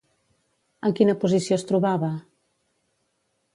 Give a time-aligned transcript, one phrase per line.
[0.89, 2.11] En quina posició es trobava?